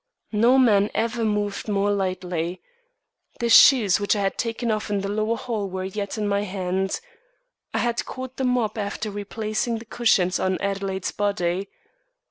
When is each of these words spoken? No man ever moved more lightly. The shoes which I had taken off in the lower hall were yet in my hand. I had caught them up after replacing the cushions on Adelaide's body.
No 0.33 0.57
man 0.57 0.89
ever 0.95 1.23
moved 1.23 1.67
more 1.67 1.91
lightly. 1.91 2.59
The 3.39 3.49
shoes 3.49 3.99
which 3.99 4.15
I 4.15 4.21
had 4.21 4.35
taken 4.35 4.71
off 4.71 4.89
in 4.89 5.01
the 5.01 5.07
lower 5.07 5.35
hall 5.37 5.69
were 5.69 5.83
yet 5.83 6.17
in 6.17 6.27
my 6.27 6.41
hand. 6.41 6.99
I 7.71 7.77
had 7.77 8.03
caught 8.05 8.37
them 8.37 8.57
up 8.57 8.79
after 8.79 9.11
replacing 9.11 9.77
the 9.77 9.85
cushions 9.85 10.39
on 10.39 10.57
Adelaide's 10.59 11.11
body. 11.11 11.69